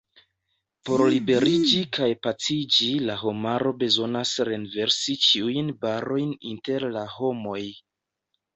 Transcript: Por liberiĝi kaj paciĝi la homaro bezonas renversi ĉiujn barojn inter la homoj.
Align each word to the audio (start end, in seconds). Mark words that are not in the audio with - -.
Por 0.89 1.01
liberiĝi 1.13 1.81
kaj 1.97 2.07
paciĝi 2.27 2.89
la 3.11 3.19
homaro 3.25 3.75
bezonas 3.85 4.33
renversi 4.51 5.17
ĉiujn 5.29 5.71
barojn 5.87 6.35
inter 6.57 6.91
la 6.99 7.07
homoj. 7.21 7.63